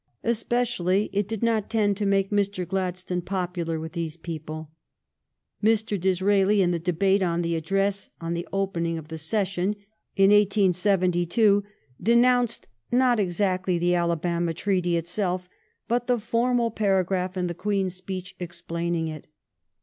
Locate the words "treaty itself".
14.97-15.49